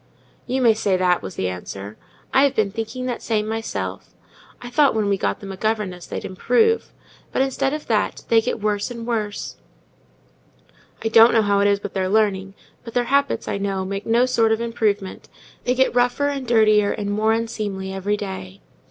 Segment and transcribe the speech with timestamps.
[0.47, 1.95] "You may say that," was the answer.
[2.33, 4.15] "I've been thinking that same myself.
[4.59, 6.91] I thought when we got them a governess they'd improve;
[7.31, 9.57] but, instead of that, they get worse and worse:
[11.03, 14.07] I don't know how it is with their learning, but their habits, I know, make
[14.07, 15.29] no sort of improvement;
[15.65, 18.59] they get rougher, and dirtier, and more unseemly every day."